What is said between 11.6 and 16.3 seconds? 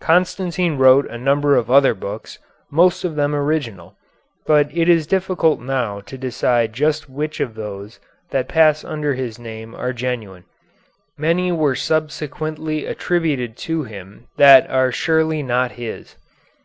subsequently attributed to him that are surely not his.